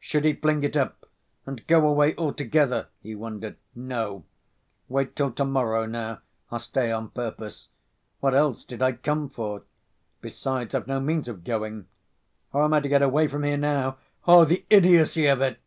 "Should 0.00 0.24
he 0.24 0.32
fling 0.32 0.64
it 0.64 0.76
up 0.76 1.08
and 1.46 1.64
go 1.68 1.86
away 1.88 2.16
altogether?" 2.16 2.88
he 3.00 3.14
wondered. 3.14 3.58
"No, 3.76 4.24
wait 4.88 5.14
till 5.14 5.30
to‐morrow 5.30 5.88
now. 5.88 6.18
I'll 6.50 6.58
stay 6.58 6.90
on 6.90 7.10
purpose. 7.10 7.68
What 8.18 8.34
else 8.34 8.64
did 8.64 8.82
I 8.82 8.90
come 8.90 9.28
for? 9.30 9.62
Besides, 10.20 10.74
I've 10.74 10.88
no 10.88 10.98
means 10.98 11.28
of 11.28 11.44
going. 11.44 11.86
How 12.52 12.64
am 12.64 12.72
I 12.74 12.80
to 12.80 12.88
get 12.88 13.02
away 13.02 13.28
from 13.28 13.44
here 13.44 13.56
now? 13.56 13.98
Oh, 14.26 14.44
the 14.44 14.64
idiocy 14.68 15.26
of 15.28 15.40
it!" 15.42 15.60